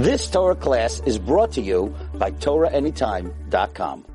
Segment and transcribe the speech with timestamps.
[0.00, 4.06] This Torah class is brought to you by TorahAnytime.com.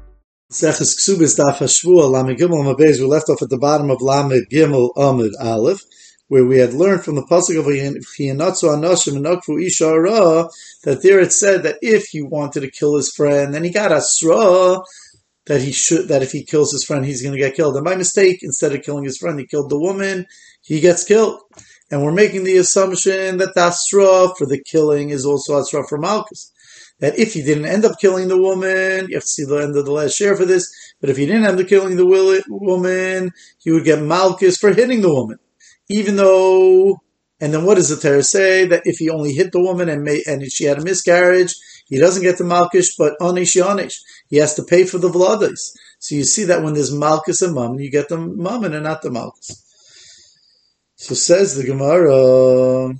[0.51, 2.99] Seches Ksubis Daf Hashvua Lamed Gimel Mabez.
[2.99, 5.81] We left off at the bottom of Lamed Gimel Amid Aleph,
[6.27, 10.49] where we had learned from the pasuk of Chiyanatzu Anoshim and Nokfu Isha
[10.85, 13.91] that there it said that if he wanted to kill his friend, and he got
[13.91, 14.79] Asra,
[15.45, 17.75] that he should that if he kills his friend, he's going to get killed.
[17.75, 20.25] And by mistake, instead of killing his friend, he killed the woman.
[20.63, 21.41] He gets killed.
[21.91, 26.51] And we're making the assumption that the for the killing is also Asra for Malchus
[26.99, 29.75] that if he didn't end up killing the woman, you have to see the end
[29.75, 30.71] of the last share for this,
[31.01, 35.01] but if he didn't end up killing the woman, he would get Malchus for hitting
[35.01, 35.37] the woman.
[35.89, 37.01] Even though,
[37.39, 38.65] and then what does the Torah say?
[38.65, 41.53] That if he only hit the woman and made, and she had a miscarriage,
[41.85, 43.97] he doesn't get the Malchus, but Onish Yonish.
[44.29, 45.59] He has to pay for the Vladas.
[45.99, 49.01] So you see that when there's Malchus and Mammon, you get the Mammon and not
[49.01, 49.64] the Malchus.
[51.05, 52.95] So says the Gemara,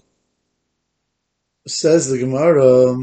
[1.66, 2.94] says the Gemara,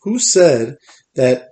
[0.00, 0.78] who said
[1.14, 1.48] that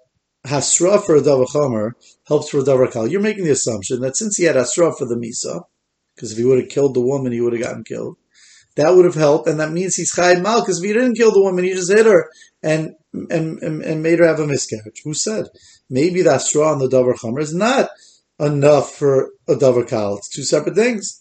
[0.47, 1.93] Hasra for a Davachomer
[2.27, 3.11] helps for a Davakal?
[3.11, 5.65] You're making the assumption that since he had Hasra for the Misa,
[6.15, 8.17] because if he would have killed the woman, he would have gotten killed.
[8.79, 11.33] That would have helped, and that means he's Chai Mal, because if he didn't kill
[11.33, 12.31] the woman, he just hit her
[12.63, 15.03] and, and, and, and made her have a miscarriage.
[15.03, 15.49] Who said?
[15.91, 17.91] Maybe that straw on the Davar Chomer is not
[18.39, 20.19] enough for a Davakal.
[20.19, 21.21] It's two separate things.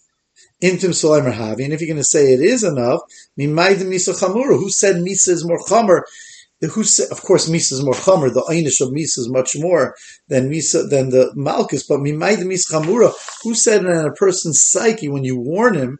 [0.62, 1.64] Intim Soleimer Havi.
[1.64, 3.00] And if you're going to say it is enough,
[3.36, 4.56] Mimaydim Misa Chamura.
[4.56, 6.02] Who said Misa is more Chamer?
[6.60, 8.32] Who said, of course, Misa is more Chamer.
[8.32, 9.96] The Einish of Misa is much more
[10.28, 11.84] than Misa, than the Malchus.
[11.84, 13.12] But Mimaydim Misa Chamura.
[13.42, 15.98] Who said in a person's psyche, when you warn him,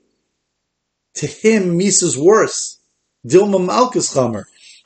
[1.19, 2.79] to him, Misa is worse.
[3.27, 4.45] Dilma Malchus Chamer.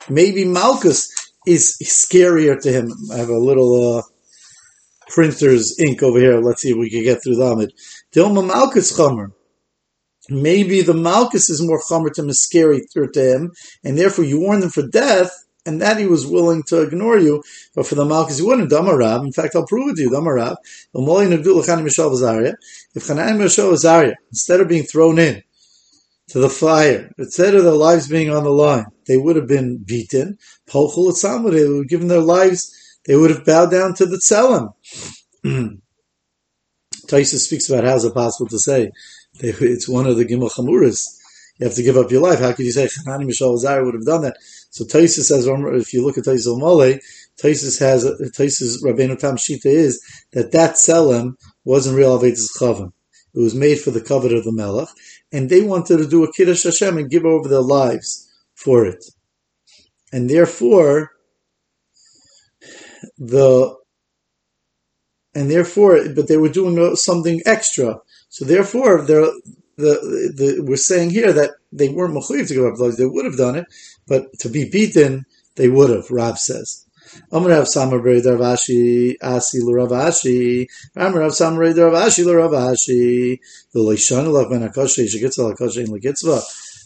[0.09, 2.91] Maybe Malchus is scarier to him.
[3.11, 4.01] I have a little, uh,
[5.09, 6.39] printer's ink over here.
[6.39, 7.73] Let's see if we can get through the Amid.
[8.13, 9.31] Dilma Malchus Chamer
[10.29, 13.51] maybe the Malchus is more chomer to Miskeri to him,
[13.83, 15.31] and therefore you warn him for death,
[15.65, 17.41] and that he was willing to ignore you,
[17.75, 18.71] but for the Malchus he wouldn't.
[18.71, 20.09] Damarab, in fact, I'll prove it to you.
[20.09, 20.57] Damarab,
[20.93, 21.39] if Chanaim
[23.37, 25.41] Mishal Azaria, instead of being thrown in
[26.29, 29.77] to the fire, instead of their lives being on the line, they would have been
[29.77, 30.37] beaten.
[30.69, 32.73] Pochel Etzam, they would have given their lives,
[33.05, 34.73] they would have bowed down to the Tselem.
[37.07, 38.91] Taisa speaks about how is it possible to say
[39.39, 41.19] it's one of the Gimel Chamuras.
[41.59, 42.39] You have to give up your life.
[42.39, 44.37] How could you say Chanani Mishal Zara would have done that?
[44.69, 46.99] So Taisus says, um, if you look at Taisus Mole,
[47.41, 50.01] Taisus has, Taisus Rabbeinu Tam Shita is
[50.31, 52.91] that that Selim wasn't real Avedis Chavim.
[53.35, 54.87] It was made for the covet of the Melech,
[55.33, 59.03] and they wanted to do a Kiddush Hashem and give over their lives for it.
[60.13, 61.11] And therefore,
[63.17, 63.75] the,
[65.35, 67.99] and therefore, but they were doing something extra
[68.33, 69.39] so therefore, the,
[69.77, 72.97] the, we're saying here that they weren't mechuyev to give up blows.
[72.97, 73.67] They would have done it,
[74.07, 76.09] but to be beaten, they would have.
[76.09, 76.83] Rav says.
[77.31, 83.39] Amr Rav Samar Rav Ashi Asi Rav Ashi Amr Rav Samar Rav Ashi Rav Ashi
[83.73, 84.71] the Leishan Lav Ben.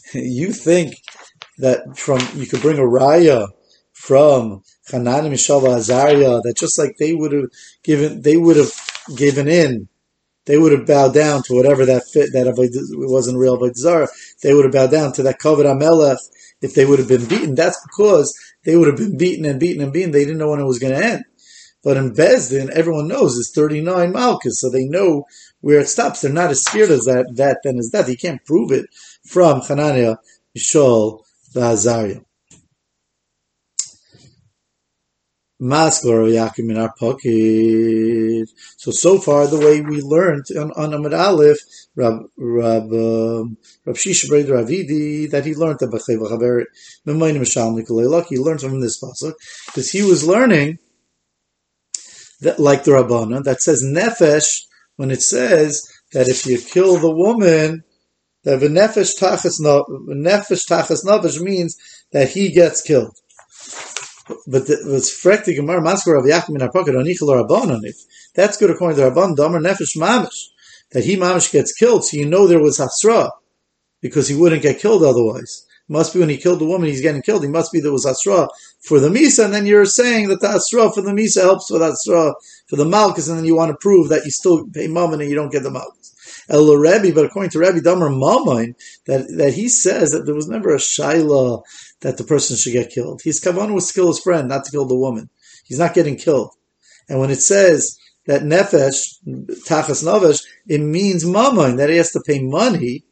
[0.14, 0.96] You think
[1.58, 3.50] that from you could bring a raya
[3.92, 7.50] from Hanan Mishava Azaria that just like they would have
[7.84, 8.72] given they would have
[9.18, 9.90] given in
[10.48, 12.56] they would have bowed down to whatever that fit that it
[13.10, 14.08] wasn't real avodah
[14.42, 16.20] They would have bowed down to that kavod amelech
[16.62, 17.54] if they would have been beaten.
[17.54, 18.34] That's because
[18.68, 20.12] they would have been beaten and beaten and beaten.
[20.12, 21.24] They didn't know when it was going to end.
[21.86, 25.24] But in Bezdin, everyone knows it's 39 Malchus, so they know
[25.62, 26.20] where it stops.
[26.20, 28.10] They're not as scared as that, that then as that.
[28.10, 28.88] He can't prove it
[29.26, 30.18] from Hananiah,
[30.54, 31.24] Mishal,
[31.56, 32.20] Azariah.
[35.62, 38.50] Maskor Yakim in our pocket.
[38.76, 41.60] So so far the way we learned on, on Amid Aleph,
[41.98, 46.66] Rab Rab um, Rab Shisha Ravidi that he learned the B'chei V'chaver
[47.08, 49.34] M'mayim Mishal Nikolay He learned from this pasuk
[49.66, 50.78] because he was learning
[52.42, 57.12] that like the Rabbana that says nefesh when it says that if you kill the
[57.12, 57.84] woman
[58.44, 61.76] that the nefesh tachas nefesh tachas nefesh means
[62.12, 63.18] that he gets killed
[64.46, 67.96] but was frekti gemar maskor of Yakim in our pocket on Ichel Rabban it.
[68.36, 70.50] That's good according to Rabban Damer Nefesh Mamish
[70.92, 73.32] that he Mamish gets killed, so you know there was Hasra
[74.02, 75.66] because he wouldn't get killed otherwise.
[75.90, 77.44] It must be when he killed the woman, he's getting killed.
[77.44, 78.48] He must be there was Hasra
[78.82, 81.82] for the Misa, and then you're saying that the Hasra for the Misa helps with
[81.82, 82.34] Hasra
[82.68, 85.30] for the Malchus, and then you want to prove that you still pay Mammon and
[85.30, 86.14] you don't get the Malchus.
[86.50, 88.76] El Rebbe, but according to Rabbi Damer Mammon,
[89.06, 91.64] that, that he says that there was never a Shaila
[92.02, 93.22] that the person should get killed.
[93.22, 95.30] He's kavanah was to kill his friend, not to kill the woman.
[95.66, 96.52] He's not getting killed.
[97.10, 99.18] And when it says that nefesh,
[99.68, 103.04] tachas navesh, it means mammon, that he has to pay money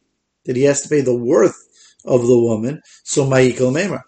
[0.46, 1.56] that he has to pay the worth
[2.04, 2.80] of the woman.
[3.04, 4.02] So ma'ikal memar.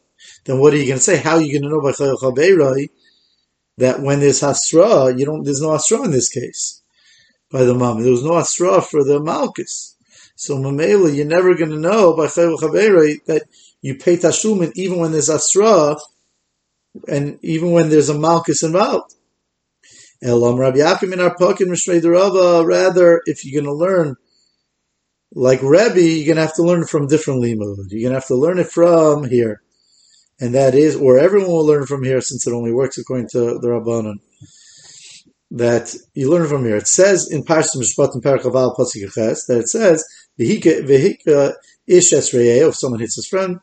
[0.44, 1.18] Then what are you going to say?
[1.18, 2.88] How are you going to know by chayil chabeiroi
[3.76, 6.82] that when there's hasra, you don't, there's no hasra in this case
[7.50, 8.02] by the mom.
[8.02, 9.96] There was no hasra for the malchus.
[10.36, 13.42] So mamela, you're never going to know by chayil chabeiroi that
[13.82, 16.00] you pay tashumin even when there's hasra
[17.06, 19.14] and even when there's a malchus involved.
[19.14, 19.16] Elam
[19.82, 20.98] Rabbi Yaakov in our pocket Rather,
[23.26, 24.16] if you're going to learn
[25.32, 27.76] like Rebbe, you're going to have to learn from different limud.
[27.90, 29.62] You're going to have to learn it from here,
[30.40, 33.58] and that is, or everyone will learn from here since it only works according to
[33.58, 34.20] the Rabbanon.
[35.50, 36.76] That you learn from here.
[36.76, 40.04] It says in Parshas Mishpat and Perakaval Pasuk that it says
[40.38, 41.52] uh,
[41.86, 43.58] ish if someone hits his friend,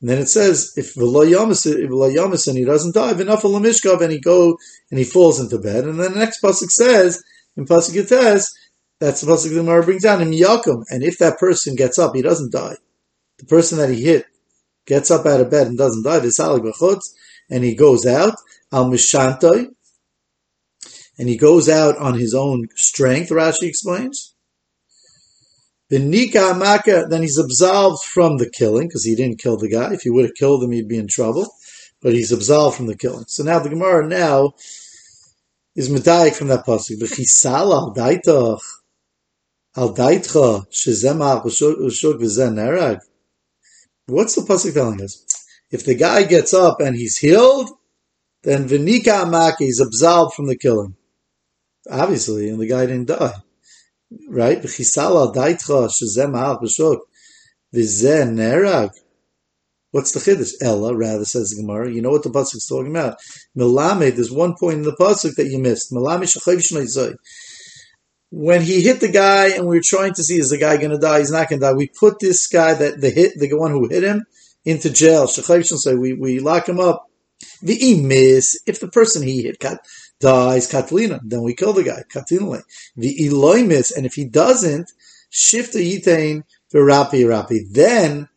[0.00, 4.58] and then it says, if Yamas and he doesn't die, Vinafal Lamishkav, and he go
[4.90, 5.84] and he falls into bed.
[5.84, 7.22] And then the next pasuk says,
[7.56, 8.54] in pasuk Yates,
[9.00, 10.84] that's the pasuk the Gemara brings down in Yakum.
[10.90, 12.76] And if that person gets up, he doesn't die.
[13.38, 14.26] The person that he hit
[14.86, 17.14] gets up out of bed and doesn't die, V'salig b'chutz,
[17.50, 18.34] and he goes out,
[18.72, 19.68] al mishantoi,
[21.18, 24.35] and he goes out on his own strength, Rashi explains.
[25.88, 29.92] Then he's absolved from the killing because he didn't kill the guy.
[29.92, 31.48] If he would have killed him, he'd be in trouble.
[32.02, 33.24] But he's absolved from the killing.
[33.28, 34.54] So now the Gemara now
[35.76, 36.98] is medayik from that pasuk.
[37.00, 38.60] B'chisal al daitach
[39.76, 41.44] al daitcha shezemach.
[44.06, 45.24] What's the pasuk telling us?
[45.70, 47.70] If the guy gets up and he's healed,
[48.42, 50.96] then v'nika amaka he's absolved from the killing.
[51.88, 53.34] Obviously, and the guy didn't die
[54.28, 54.62] right?
[59.96, 60.52] What's the chiddush?
[60.60, 61.90] Ella, rather says the Gemara.
[61.90, 63.16] You know what the pasuk is talking about.
[63.56, 64.14] Melamed.
[64.14, 65.90] There's one point in the pasuk that you missed.
[65.90, 67.16] Shachayv
[68.30, 70.90] When he hit the guy, and we were trying to see is the guy going
[70.90, 71.20] to die?
[71.20, 71.72] He's not going to die.
[71.72, 74.26] We put this guy that the hit, the one who hit him,
[74.66, 75.30] into jail.
[75.96, 77.06] We we lock him up.
[77.62, 79.78] The miss if the person he hit got
[80.20, 82.62] dies Katlina, then we kill the guy, Katinle.
[82.96, 84.90] The Eloimis, and if he doesn't,
[85.30, 87.60] shift the Yitain Virapi Rapi, Rapi.
[87.70, 88.28] then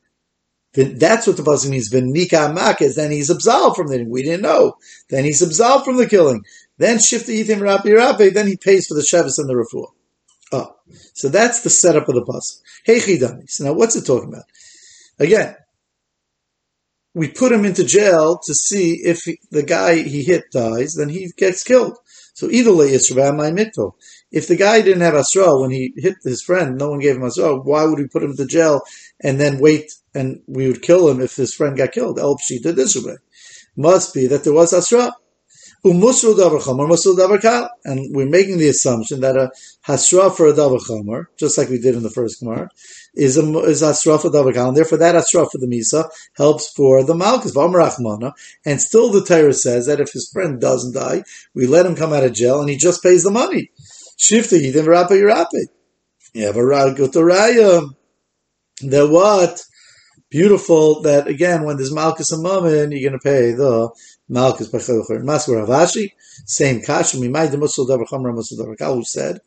[0.73, 1.87] that's what the pasuk means.
[1.87, 2.95] Venika makes.
[2.95, 4.03] Then he's absolved from the.
[4.03, 4.75] We didn't know.
[5.09, 6.45] Then he's absolved from the killing.
[6.77, 8.31] Then shift the yitim rapi rapi.
[8.31, 9.91] Then he pays for the shevis and the refuah.
[10.51, 10.75] Oh,
[11.13, 12.61] so that's the setup of the pasuk.
[12.83, 13.49] Hey chidami.
[13.49, 14.45] So now what's it talking about?
[15.17, 15.55] Again,
[17.13, 21.09] we put him into jail to see if he, the guy he hit dies, then
[21.09, 21.97] he gets killed.
[22.33, 23.95] So either way, it's my mikto.
[24.31, 27.23] If the guy didn't have Asra when he hit his friend, no one gave him
[27.23, 28.81] Asra, why would we put him into jail
[29.21, 32.19] and then wait and we would kill him if his friend got killed?
[32.19, 33.15] Oh, El Pshita this way.
[33.75, 35.11] Must be that there was Asra.
[35.81, 36.11] And we're
[38.25, 39.49] making the assumption that a
[39.87, 42.69] hasra for a davar chomer, just like we did in the first Gemara,
[43.13, 47.01] is a is asra for davar and therefore that asra for the misa helps for
[47.03, 48.33] the malchus v'amrachmana.
[48.65, 51.23] And still, the Torah says that if his friend doesn't die,
[51.53, 53.71] we let him come out of jail and he just pays the money.
[54.17, 55.67] Shifta yidim rapa yirape.
[56.33, 57.93] You have a raya.
[58.81, 59.61] That what?
[60.29, 63.89] Beautiful that again, when there's malchus and mammon, you're going to pay the
[64.29, 66.13] Malchus Bechel Masur Ravashi,
[66.45, 69.41] same Kasha, Mimai the Musul Davar Chamra Musul Davar Kal, who said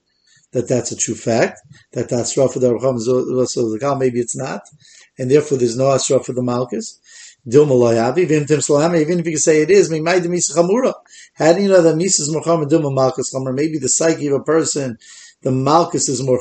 [0.50, 1.61] that that's a true fact,
[1.93, 4.62] that that's Asra for Chamra Kal, maybe it's not,
[5.19, 6.98] and therefore there's no Asra for the Malchus.
[7.48, 8.19] Dilma
[9.01, 10.94] even if you say it is, Mimai the Misa Chamura.
[11.34, 13.55] How do you know that Misa is more Chamra, Dilma Malchus Chamra?
[13.55, 14.98] Maybe the psyche of a person,
[15.43, 16.41] the Malchus is more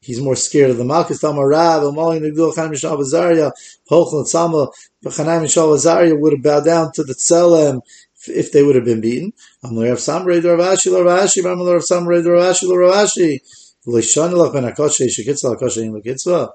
[0.00, 1.22] he's more scared of the Malchus.
[1.22, 3.52] Tamarav, Amalin Nigdul Chaim Mishal Bazaria,
[3.90, 4.72] Hochel Tzama,
[5.04, 7.80] Chaim Mishal Bazaria would have bowed down to the Tzelem
[8.26, 9.32] if they would have been beaten.
[9.62, 13.38] Amar Rav Samrei Ravashi Ravashi, Amar Rav Samrei Ravashi Ravashi,
[13.86, 16.50] Lishanilach Ben Akoshe Shekitzah Akoshe In Lekitzah.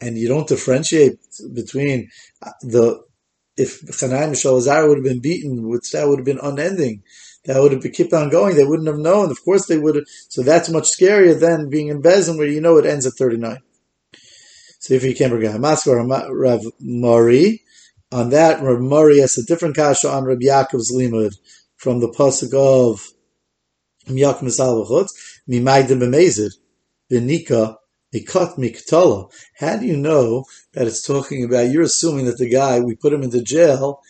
[0.00, 1.18] And you don't differentiate
[1.54, 2.10] between
[2.60, 3.02] the
[3.56, 7.02] if Chanaim Mishal Bazaria would have been beaten, which that would have been unending
[7.46, 8.56] that would have kept on going.
[8.56, 9.30] They wouldn't have known.
[9.30, 10.04] Of course, they would have.
[10.28, 13.58] So that's much scarier than being in Bezin, where you know it ends at 39.
[14.80, 17.62] So if you can't forget, Hamaskar Rav Mari,
[18.12, 21.36] on that, Rav Mari has a different kasha on Rav Yaakov's limud
[21.76, 23.00] from the pasuk of
[24.06, 25.10] Miyak Misal V'chutz,
[25.48, 26.50] Mimaydim B'mezid,
[27.10, 27.76] V'nika,
[28.16, 29.30] Mikat Miktala.
[29.58, 33.12] How do you know that it's talking about, you're assuming that the guy, we put
[33.12, 34.00] him into jail,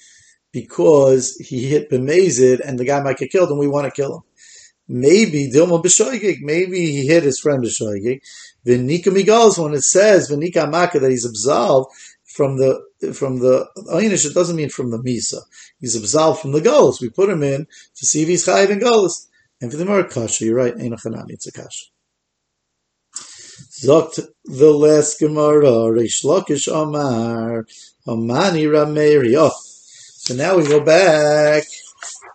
[0.52, 4.16] because he hit Bemazid and the guy might get killed and we want to kill
[4.16, 4.22] him.
[4.88, 8.20] Maybe Dilma B'shoigig, maybe he hit his friend B'shoigig.
[8.66, 11.90] V'nika Migals, when it says V'nika Maka that he's absolved
[12.24, 12.80] from the
[13.12, 15.42] from the oh, Einish, it doesn't mean from the Misa.
[15.80, 17.00] He's absolved from the goals.
[17.00, 19.28] We put him in to see if he's chayiv in goals.
[19.60, 21.86] And for the Murakasha, you're right, Einachanami, it's a kasha.
[23.82, 27.66] Zokt the last Gemara, Reish Amar,
[28.08, 29.34] Amani Rameri.
[29.36, 31.64] Oh, so now we go back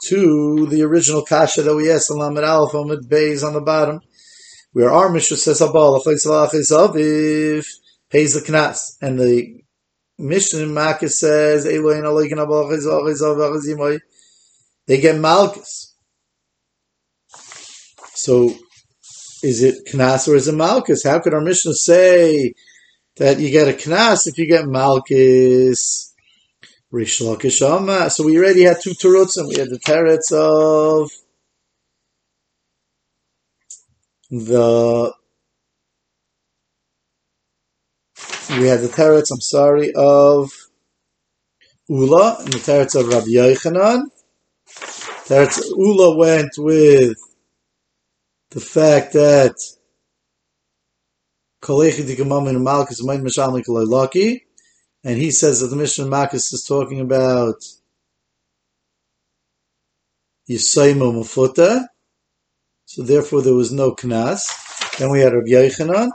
[0.06, 4.02] to the original kasha that we asked on Lamed Aleph Amid Beis on the bottom,
[4.74, 7.66] where our Mishnah says Abal Aviv
[8.12, 9.64] pays the knas, and the
[10.20, 14.00] Mishnah in Makkah says Eloin Alekin Abal
[14.86, 15.96] They get malchus.
[18.14, 18.54] So
[19.44, 21.04] is it knas or is it malchus?
[21.04, 22.54] How could our Mishnah say
[23.18, 26.08] that you get a knas if you get malchus?
[26.94, 27.38] So
[28.26, 28.94] we already had two
[29.38, 31.10] and We had the teretz of
[34.30, 35.14] the
[38.60, 40.52] we had the teretz, I'm sorry, of
[41.88, 44.04] Ula and the teretz of Rabbi Yochanan.
[45.28, 47.18] Teretz Ula went with
[48.52, 49.56] the fact that
[55.04, 57.56] and he says that the Mishnah Malchus is talking about
[60.50, 61.86] Yisaimu Mafuta,
[62.86, 64.98] so therefore there was no Knas.
[64.98, 66.10] Then we had Rabbi Yochanan,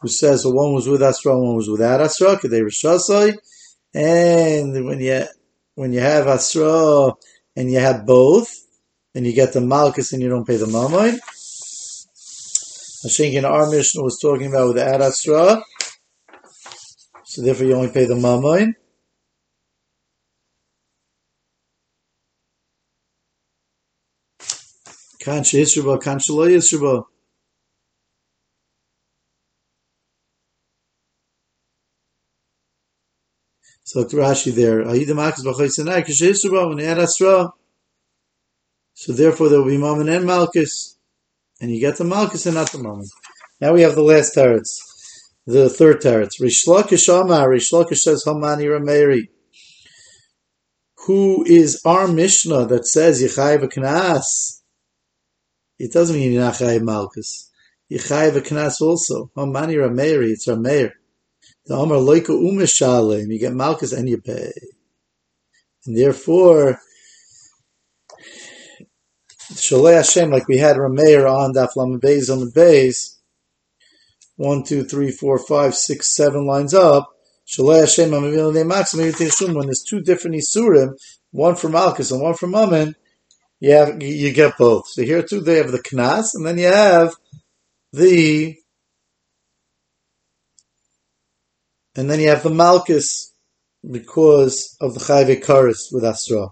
[0.00, 3.36] who says well, one was with Asra, one was without Asra, they were Shasai,
[3.92, 5.24] and when you
[5.74, 7.12] when you have Asra
[7.56, 8.64] and you have both,
[9.12, 11.18] then you get the Malchus and you don't pay the Mamoin.
[13.04, 15.62] Hashinkin, our Mishnah was talking about with the Arasra,
[17.24, 18.74] so therefore you only pay the Mamoin.
[25.20, 27.04] Kancha Yisruba, Kancha Lo Yisruba.
[33.82, 34.82] So Rashi there,
[38.94, 40.93] So therefore there will be Mammon and Malchus
[41.64, 43.08] and you get the Malchus and not the Mammon.
[43.58, 44.68] Now we have the last teretz,
[45.46, 46.38] the third teretz.
[46.38, 49.28] Rish Lakish Amar, Rish Lakish says Hamani Rameri.
[51.06, 54.60] Who is our Mishnah that says Yechayev Knas?
[55.78, 57.50] It doesn't mean Yechayev Malchus.
[57.90, 59.30] Yechayev Knas also.
[59.34, 60.90] Hamani Rameri, it's Rameir.
[61.64, 64.52] The Amar Loika Umishalem, you get Malchus and you pay.
[65.86, 66.78] And therefore,
[69.54, 73.20] Shalei Hashem, like we had Rameir on Daf Beis on the base,
[74.36, 77.10] one, two, three, four, five, six, seven lines up.
[77.46, 78.10] Shalei Hashem
[79.54, 80.98] when there's two different Isurim,
[81.30, 82.96] one from Malchus and one from Amen,
[83.60, 84.88] you have you get both.
[84.88, 87.14] So here too they have the Knas, and then you have
[87.92, 88.56] the
[91.94, 93.32] and then you have the Malchus
[93.88, 96.48] because of the Chayve Karis with Asra.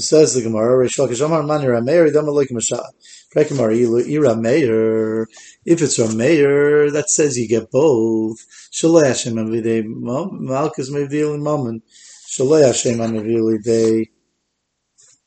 [0.00, 2.82] Says the Gemara, Reish Lakish Amar Mani Rameir Dama Loik Mashal.
[3.34, 3.70] Prekimar
[4.10, 5.26] Ira Meir.
[5.66, 8.38] If it's Rameir, that says you get both.
[8.72, 11.82] Shalei Hashem Avidei Malchus Mevdil Mammon.
[12.30, 14.06] Shalei Hashem Avidei.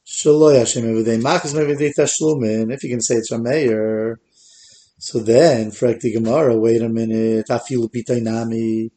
[0.07, 2.73] Shaloi Hashem Avidei Malchus Mevdil Tashlumin.
[2.73, 4.15] If you can say it's Rameir.
[4.97, 7.45] So then, Frek the Gemara, wait a minute.
[7.49, 8.89] Afilu Bitay Nami.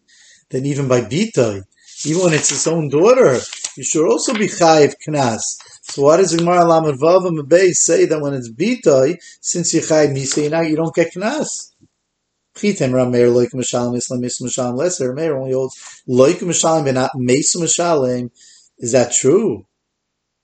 [0.48, 1.62] Then even by Bitay,
[2.06, 3.38] even when it's his own daughter,
[3.76, 5.40] you should also be chayiv knas.
[5.88, 10.14] So why does Gemara Lamed Vav and say that when it's Bitoy, since you chayiv
[10.14, 11.72] misa, now you don't get knas?
[12.56, 15.14] Chitem Rameir loik mishalim islam mis mishalim lesser.
[15.14, 18.30] Rameir only holds loik mishalim but not mes mishalim.
[18.78, 19.64] Is that true?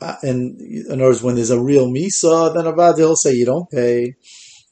[0.00, 3.44] Uh, and in other words, when there's a real misa, then Avad he'll say you
[3.44, 4.14] don't pay.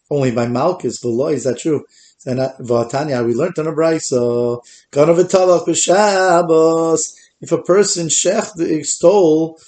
[0.09, 1.85] Only by malchus, the Is that true?
[2.25, 4.63] And Vatanya, we learned on a brayso.
[4.93, 7.15] Ganav v'talach b'Shabbos.
[7.41, 9.59] If a person shech stole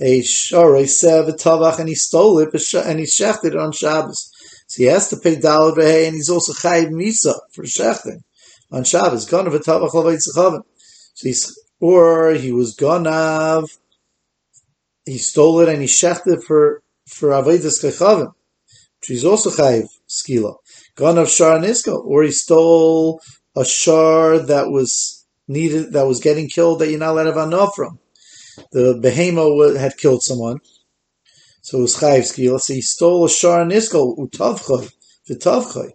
[0.00, 3.72] a shor, a sev, a tavach, and he stole it, and he shechted it on
[3.72, 4.30] Shabbos,
[4.66, 8.20] so he has to pay dalad v'hei, and he's also chayiv misa for shechting
[8.70, 9.28] on Shabbos.
[9.28, 10.62] Ganav v'tavach l'vaytzachavim.
[11.14, 13.68] So he's, or he was ganav,
[15.04, 18.32] he stole it and he shechted for for avodas kechavim,
[19.00, 20.54] which he's also chayiv skila.
[20.96, 23.20] Ganav shar nisko, or he stole
[23.56, 27.48] a shar that was needed that was getting killed that you're not allowed to have
[27.48, 27.98] enough from.
[28.72, 30.60] The behemo had killed someone,
[31.62, 32.60] so it was chayiv skila.
[32.60, 34.92] So he stole a shar niskol utavchay
[35.28, 35.92] v'tavchay,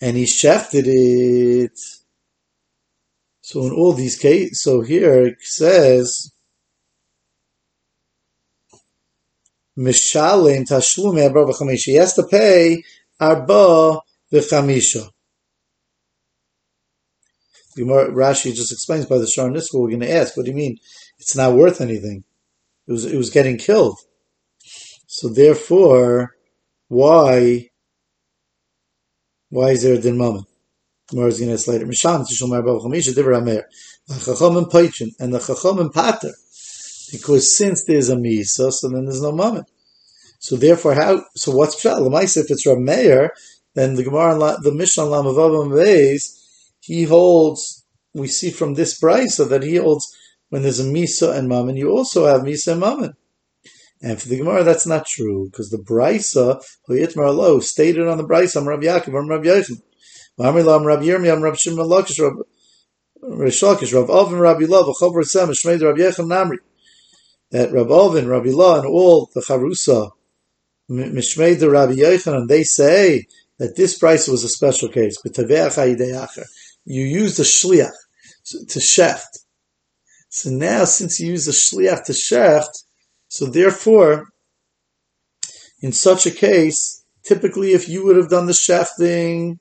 [0.00, 1.78] and he shefted it.
[3.42, 6.32] So in all these cases, so here it says.
[9.78, 12.84] Mishalim tashlum He has to pay
[13.18, 14.00] arba
[14.32, 15.10] v'chamisha.
[17.86, 20.78] Rashi just explains by the Shar Niska, we're going to ask, what do you mean?
[21.18, 22.24] It's not worth anything.
[22.86, 23.98] It was, it was getting killed.
[25.06, 26.36] So therefore,
[26.88, 27.70] why
[29.50, 30.44] Why is there a din mammon?
[31.12, 31.86] More is going to ask later.
[31.86, 33.64] Misham tishomar bav chamisha diver amer.
[34.08, 36.32] And paichin and the chacham and pater.
[37.10, 39.64] Because since there's a misa, so then there's no mammon.
[40.38, 41.24] So therefore, how?
[41.34, 41.98] So what's pshat?
[41.98, 43.32] Lamaisa, if it's Rav Meir,
[43.74, 46.39] then the Gemara, the Mishnah Lamavavam Beis,
[46.90, 47.84] he holds.
[48.14, 50.12] We see from this brisa that he holds
[50.48, 53.14] when there's a misa and mammon, you also have misa and mammon.
[54.02, 58.24] And for the Gemara, that's not true because the brisa Hoyitmar Lo stated on the
[58.24, 59.82] brisa, I'm Rabbi Yaakov, I'm Rabbi Yochanan.
[60.36, 62.42] Mamri Lam Rabbi Yirmi, I'm Rabbi Shimon Lakish, Rabbi
[63.22, 66.56] Rishlakish, Rabbi Ovin, Rabbi Lov, Achover Sem, Shmeid Rabbi Yechon Namri.
[67.52, 70.10] That Rabbi Ovin, Rabbi Law, and all the Charusa,
[70.90, 73.28] Mishmeid the Yechon, Yochanan, they say
[73.58, 75.18] that this price was a special case.
[76.84, 77.92] You use the shliach
[78.44, 79.38] to shecht.
[80.28, 82.84] So now, since you use the shliach to shecht,
[83.28, 84.28] so therefore,
[85.80, 89.58] in such a case, typically if you would have done the shefting,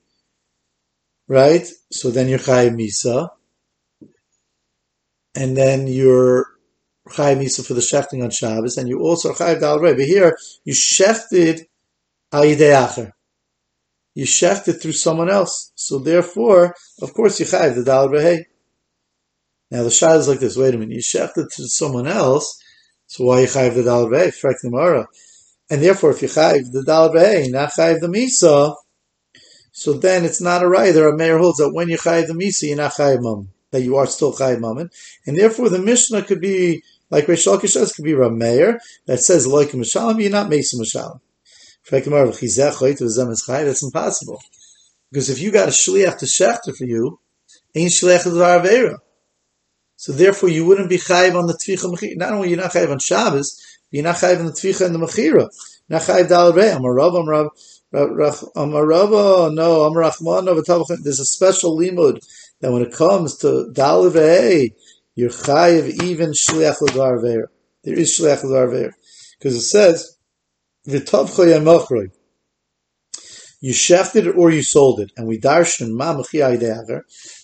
[1.27, 1.67] right?
[1.91, 3.29] So then you're chayiv misa,
[5.35, 6.47] and then you're
[7.09, 10.73] chayiv misa for the shefting on Shabbos, and you also chayiv dal But here you
[10.73, 11.65] shefted
[12.33, 13.13] ayideacher.
[14.15, 18.09] You shaft it through someone else, so therefore, of course, you chayiv the dal
[19.71, 20.57] Now the shah is like this.
[20.57, 22.61] Wait a minute, you shaft it to someone else.
[23.05, 24.27] So why you chayiv the b'hei?
[24.27, 25.07] Frek the
[25.69, 28.75] And therefore, if you chayiv the dal b'hei, not chayiv the misa,
[29.71, 30.93] so then it's not a right.
[30.93, 33.83] There are mayor holds that when you chayiv the misa, you're not chayiv mum, that
[33.83, 34.89] you are still chayiv mum,
[35.25, 39.47] and therefore the mishnah could be like Reish Lakish says, could be Rameir that says
[39.47, 41.19] like Mishalim, you're not Mesa Mishalim.
[41.89, 44.41] That's impossible
[45.11, 47.19] because if you got a shliach to shechter for you,
[47.75, 48.99] ain't shliach to the
[49.99, 52.15] so therefore, you wouldn't be chayiv on the tvicha mechira.
[52.15, 54.99] Not only you're not chayiv on Shabbos, you're not chayiv on the tvicha and the
[54.99, 55.49] mechira.
[55.89, 56.71] Not chayiv dal rei.
[56.71, 57.15] I'm a rav.
[57.15, 57.49] I'm rav.
[58.55, 59.09] I'm a rav.
[59.51, 61.03] No, I'm rachman.
[61.03, 62.25] There's a special limud
[62.61, 64.73] that when it comes to dal rei,
[65.15, 67.19] you're chayiv even shliach l'gar
[67.83, 68.93] There is shliach l'gar
[69.37, 70.15] because it says
[73.61, 75.11] you shafted it or you sold it.
[75.17, 76.21] And we darshan ma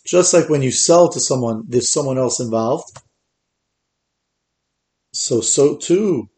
[0.05, 2.97] just like when you sell to someone, there's someone else involved.
[5.13, 6.29] So, so too,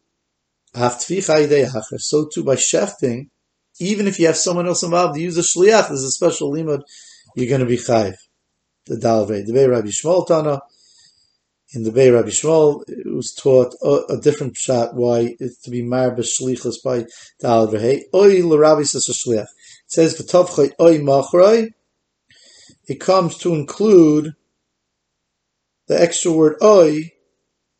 [0.76, 3.30] so too by shafting,
[3.80, 6.82] even if you have someone else involved, you use a shliach, there's a special limud,
[7.36, 8.16] you're going to be chayv.
[8.86, 9.46] The dalvei.
[9.46, 10.62] The Rabbi Shmuel Tana,
[11.74, 15.72] in the Bei Rabbi Shmuel, it was taught a, a different shot why it's to
[15.72, 17.06] be mar b'shlichus by
[17.42, 18.04] dalvei.
[18.14, 19.42] Oy l'Rabbi says a shliach.
[19.42, 19.48] It
[19.88, 21.74] says v'tovchay oy machroi.
[22.88, 24.34] It comes to include
[25.88, 27.12] the extra word oy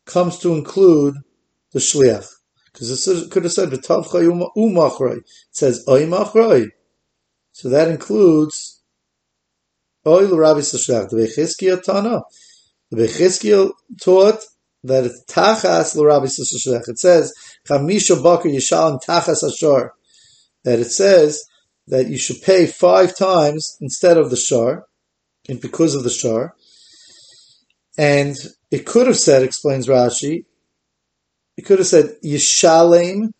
[0.04, 1.16] comes to include
[1.72, 2.30] the shliach
[2.72, 5.18] because it could have said v'tovchay umachroi.
[5.18, 6.68] It says oy machroi,
[7.52, 8.82] so that includes
[10.06, 11.08] oy l'Rabbi Sashach.
[11.08, 12.24] The Bechizkiel Tana.
[12.90, 14.40] The Bechizkiel taught
[14.84, 16.88] that it's tachas l'Rabbi Sashach.
[16.88, 17.32] It says
[17.68, 19.94] chamisha bakar yishalim tachas ashar.
[20.64, 21.44] That it says
[21.86, 24.86] that you should pay five times instead of the shar,
[25.48, 26.54] and because of the shar.
[27.96, 28.36] And
[28.70, 30.44] it could have said, explains Rashi,
[31.56, 33.32] it could have said Yishalem,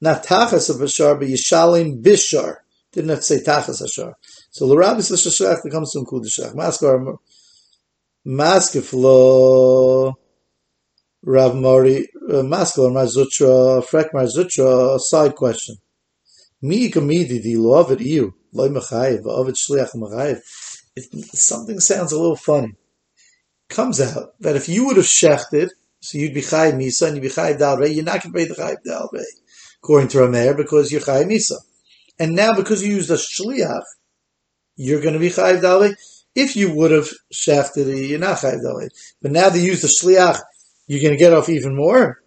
[0.00, 2.56] not Tachas of Bashar, but Yishalem Bishar.
[2.92, 4.16] Didn't have to say Tachas Ashar.
[4.50, 7.16] So the Rabbi says Shashach comes include the Maskar
[8.26, 10.14] Maskiflo
[11.22, 15.76] Rav Mori uh, Maskar Marzutra Frek Marzutra side question.
[16.62, 20.40] Mi kamidi di lo avid iu, loy mechayev, avid shliach mechayev.
[20.96, 22.74] If something sounds a little funny.
[23.68, 25.68] Comes out that if you would have shechted,
[26.00, 28.38] so you'd be chayiv misa and you'd be chayiv dal rei, you're not going to
[28.38, 29.24] pay the chayiv dal rei,
[29.82, 31.56] according to Rameir, because you're chayiv misa.
[32.18, 33.82] And now because you used a shliach,
[34.76, 35.94] you're going to be chayiv dal rei.
[36.34, 37.08] If you would have
[37.46, 38.88] you're not chayiv dal.
[39.22, 40.40] But now they use the shliach,
[40.86, 42.20] you're going to get off even more.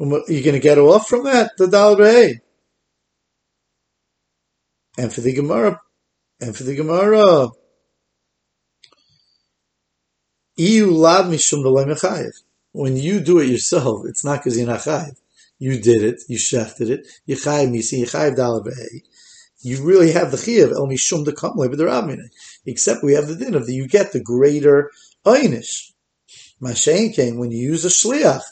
[0.00, 2.40] Um, you're going to get off from that, the dal rei
[5.00, 5.80] and for the Gemara,
[6.40, 7.48] and for the Gemara,
[10.56, 12.32] iu lad mishum
[12.72, 15.16] when you do it yourself, it's not because you're not chayiv.
[15.58, 19.02] You did it, you shafted it, you chayiv misi, you chayiv dalabei.
[19.62, 22.28] You really have the chayiv el mishum de kamle b'derabmine.
[22.66, 24.90] Except we have the din of the you get the greater
[25.24, 25.92] einish.
[26.60, 28.42] Mashain came when you use a shliach.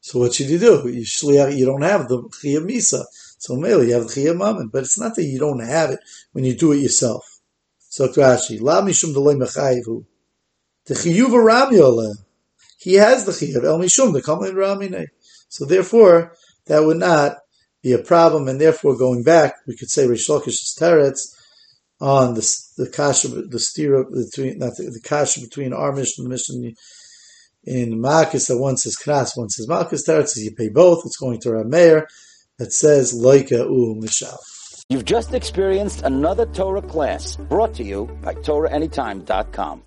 [0.00, 0.88] So what should you do?
[0.88, 3.04] You shliach, you don't have the chayiv misa.
[3.38, 6.00] So mainly you have the chiyah mammon, but it's not that you don't have it
[6.32, 7.40] when you do it yourself.
[7.78, 10.04] So Rashi, la mishum delay mechayivu.
[10.86, 12.14] The chiyuv rami
[12.78, 15.08] He has the chiyuv el mishum the kamalin ramine.
[15.48, 16.34] So therefore,
[16.66, 17.38] that would not
[17.82, 21.36] be a problem, and therefore going back, we could say Rish Lakish's teretz
[22.02, 22.40] on the
[22.76, 26.74] the kasha the stira between not the, the kasha between our mission and the mission
[27.64, 30.04] in Makis that one says Knas, one says Malkus.
[30.06, 31.06] Teretz you pay both.
[31.06, 32.06] It's going to Rameir
[32.58, 34.36] that says Loika U Mishal.
[34.88, 39.80] You've just experienced another Torah class brought to you by TorahAnytime.com.